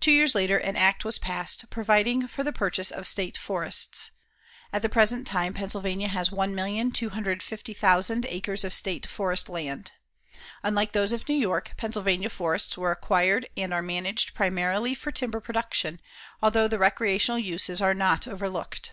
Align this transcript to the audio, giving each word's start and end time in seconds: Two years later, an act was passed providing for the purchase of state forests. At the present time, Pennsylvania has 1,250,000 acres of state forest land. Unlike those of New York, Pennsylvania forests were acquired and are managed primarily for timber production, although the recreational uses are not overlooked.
Two 0.00 0.10
years 0.10 0.34
later, 0.34 0.58
an 0.58 0.74
act 0.74 1.04
was 1.04 1.20
passed 1.20 1.70
providing 1.70 2.26
for 2.26 2.42
the 2.42 2.52
purchase 2.52 2.90
of 2.90 3.06
state 3.06 3.38
forests. 3.38 4.10
At 4.72 4.82
the 4.82 4.88
present 4.88 5.28
time, 5.28 5.54
Pennsylvania 5.54 6.08
has 6.08 6.30
1,250,000 6.30 8.26
acres 8.28 8.64
of 8.64 8.74
state 8.74 9.06
forest 9.06 9.48
land. 9.48 9.92
Unlike 10.64 10.90
those 10.90 11.12
of 11.12 11.28
New 11.28 11.36
York, 11.36 11.74
Pennsylvania 11.76 12.30
forests 12.30 12.76
were 12.76 12.90
acquired 12.90 13.46
and 13.56 13.72
are 13.72 13.80
managed 13.80 14.34
primarily 14.34 14.92
for 14.92 15.12
timber 15.12 15.38
production, 15.38 16.00
although 16.42 16.66
the 16.66 16.80
recreational 16.80 17.38
uses 17.38 17.80
are 17.80 17.94
not 17.94 18.26
overlooked. 18.26 18.90